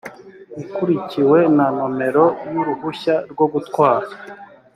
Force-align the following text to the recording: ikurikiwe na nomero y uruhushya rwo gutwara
ikurikiwe 0.63 1.39
na 1.55 1.67
nomero 1.77 2.25
y 2.51 2.55
uruhushya 2.61 3.15
rwo 3.31 3.45
gutwara 3.53 4.07